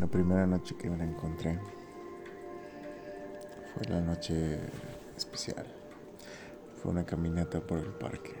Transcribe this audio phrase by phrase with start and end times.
[0.00, 1.56] La primera noche que me la encontré
[3.72, 4.58] fue la noche
[5.16, 5.64] especial.
[6.82, 8.34] Fue una caminata por el parque,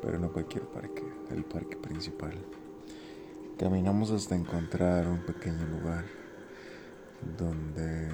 [0.00, 2.32] pero no cualquier parque, el parque principal.
[3.58, 6.06] Caminamos hasta encontrar un pequeño lugar
[7.36, 8.08] donde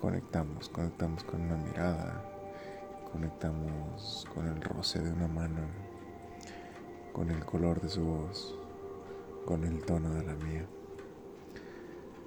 [0.00, 2.24] conectamos, conectamos con una mirada,
[3.12, 5.68] conectamos con el roce de una mano,
[7.12, 8.59] con el color de su voz
[9.50, 10.64] con el tono de la mía.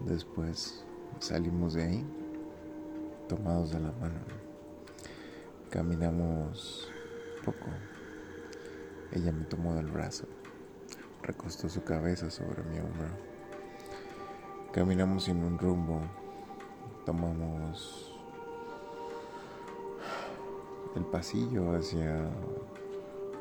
[0.01, 0.83] Después
[1.19, 2.05] salimos de ahí,
[3.29, 4.19] tomados de la mano.
[5.69, 6.91] Caminamos
[7.45, 7.69] poco.
[9.13, 10.25] Ella me tomó del brazo,
[11.21, 13.07] recostó su cabeza sobre mi hombro.
[14.73, 16.01] Caminamos sin un rumbo,
[17.05, 18.13] tomamos
[20.97, 22.29] el pasillo hacia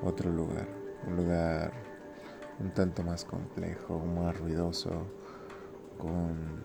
[0.04, 0.68] otro lugar,
[1.04, 1.91] un lugar
[2.62, 4.90] un tanto más complejo, más ruidoso,
[5.98, 6.62] con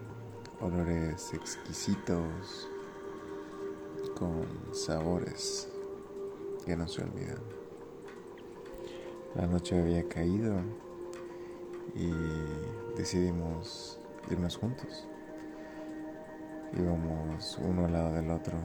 [0.61, 2.69] olores exquisitos,
[4.15, 5.69] con sabores
[6.65, 7.41] que no se olvidan.
[9.35, 10.55] La noche había caído
[11.95, 12.11] y
[12.95, 15.07] decidimos irnos juntos.
[16.77, 18.57] Íbamos uno al lado del otro.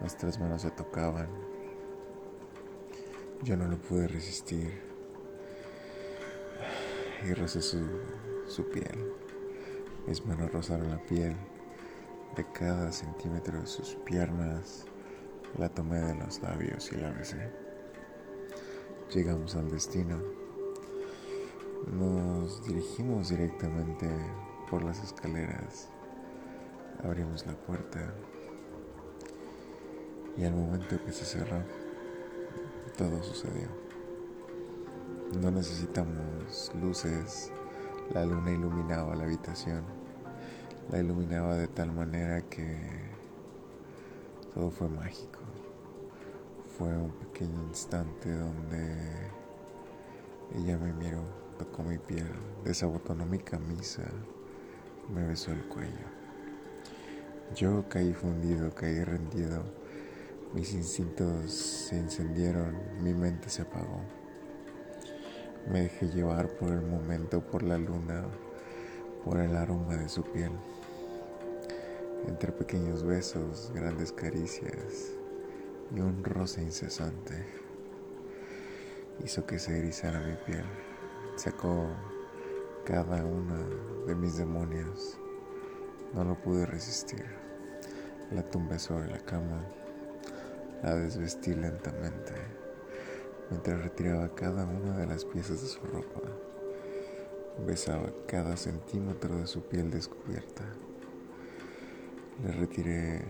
[0.00, 1.28] Nuestras manos se tocaban.
[3.42, 4.93] Yo no lo pude resistir
[7.24, 7.80] y rozé su,
[8.46, 9.12] su piel.
[10.06, 11.34] Mis manos rozaron la piel
[12.36, 14.84] de cada centímetro de sus piernas.
[15.58, 17.50] La tomé de los labios y la besé.
[19.12, 20.20] Llegamos al destino.
[21.86, 24.08] Nos dirigimos directamente
[24.70, 25.88] por las escaleras.
[27.02, 28.14] Abrimos la puerta.
[30.36, 31.62] Y al momento que se cerró,
[32.98, 33.83] todo sucedió.
[35.40, 37.50] No necesitamos luces.
[38.12, 39.82] La luna iluminaba la habitación.
[40.90, 42.78] La iluminaba de tal manera que
[44.54, 45.40] todo fue mágico.
[46.78, 49.30] Fue un pequeño instante donde
[50.54, 51.22] ella me miró,
[51.58, 52.28] tocó mi piel,
[52.64, 54.02] desabotonó mi camisa,
[55.12, 56.06] me besó el cuello.
[57.56, 59.64] Yo caí fundido, caí rendido.
[60.52, 64.23] Mis instintos se encendieron, mi mente se apagó.
[65.70, 68.26] Me dejé llevar por el momento, por la luna,
[69.24, 70.52] por el aroma de su piel.
[72.28, 75.12] Entre pequeños besos, grandes caricias
[75.94, 77.46] y un roce incesante,
[79.24, 80.66] hizo que se erizara mi piel.
[81.36, 81.88] Sacó
[82.84, 83.56] cada uno
[84.06, 85.18] de mis demonios.
[86.12, 87.24] No lo pude resistir.
[88.32, 89.64] La tumbé sobre la cama,
[90.82, 92.63] la desvestí lentamente
[93.50, 96.20] mientras retiraba cada una de las piezas de su ropa.
[97.66, 100.64] Besaba cada centímetro de su piel descubierta.
[102.44, 103.20] Le retiré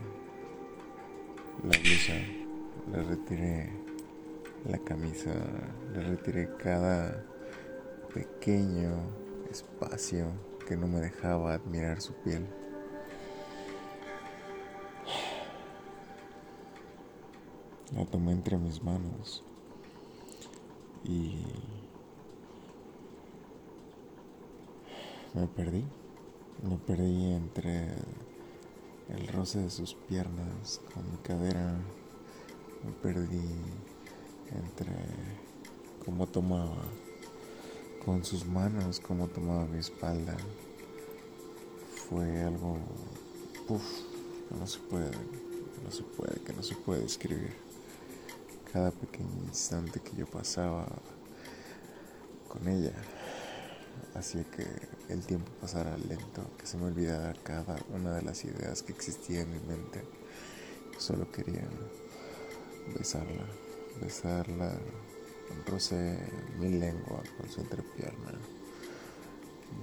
[1.63, 2.15] la blusa,
[2.91, 3.71] le retiré
[4.69, 5.31] la camisa,
[5.93, 7.23] le retiré cada
[8.15, 8.93] pequeño
[9.51, 10.27] espacio
[10.67, 12.47] que no me dejaba admirar su piel.
[17.95, 19.45] La tomé entre mis manos
[21.05, 21.37] y
[25.35, 25.85] me perdí.
[26.63, 27.89] Me perdí entre
[29.09, 31.77] el roce de sus piernas con mi cadera.
[32.85, 33.43] Me perdí
[34.53, 34.95] entre
[36.05, 36.83] cómo tomaba
[38.05, 40.37] con sus manos, cómo tomaba mi espalda.
[42.09, 42.79] Fue algo,
[44.59, 45.11] no se puede,
[45.83, 47.64] no se puede, que no se puede describir
[48.75, 50.85] cada pequeño instante que yo pasaba
[52.49, 52.93] con ella
[54.17, 54.67] hacía que
[55.09, 59.43] el tiempo pasara lento, que se me olvidara cada una de las ideas que existía
[59.43, 60.03] en mi mente.
[60.99, 61.69] solo quería
[62.99, 63.47] besarla,
[64.03, 64.73] besarla,
[65.69, 66.19] rocé
[66.59, 68.33] mi lengua con su entrepierna,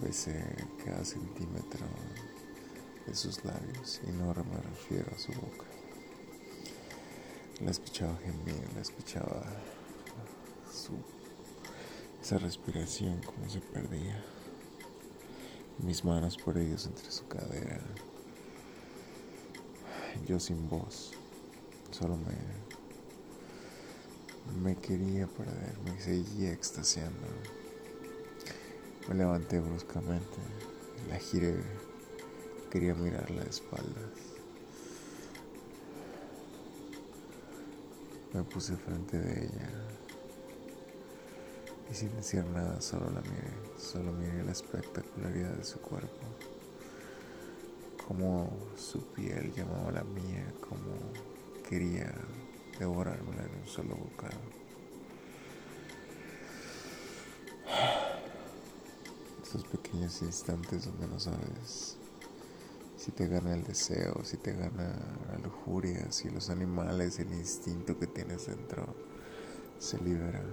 [0.03, 1.87] besé cada centímetro
[3.07, 5.80] de sus labios y no me refiero a su boca.
[7.63, 9.43] La escuchaba gemir, la escuchaba
[10.73, 10.93] su,
[12.19, 14.23] esa respiración como se perdía.
[15.77, 17.79] Mis manos por ellos entre su cadera.
[20.27, 21.11] Yo sin voz,
[21.91, 22.35] solo me,
[24.59, 27.27] me quería perder, me seguía extasiando.
[29.07, 30.37] Me levanté bruscamente,
[31.07, 31.61] la giré,
[32.71, 34.40] quería mirarla de espaldas.
[38.33, 39.69] Me puse frente de ella.
[41.91, 46.21] Y sin decir nada, solo la miré, solo miré la espectacularidad de su cuerpo,
[48.07, 51.11] cómo su piel llamaba la mía, cómo
[51.67, 52.13] quería
[52.79, 54.39] devorármela en un solo bocado.
[59.43, 61.97] Estos pequeños instantes donde no sabes
[62.95, 64.95] si te gana el deseo, si te gana
[65.40, 65.40] la
[66.09, 68.93] si los animales, el instinto que tienes dentro
[69.79, 70.43] se libera.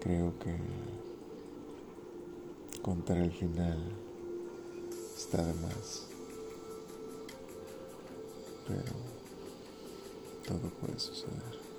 [0.00, 0.56] Creo que
[2.82, 3.78] contar el final
[5.16, 6.06] está de más.
[8.68, 8.92] Pero
[10.46, 11.69] todo puede suceder.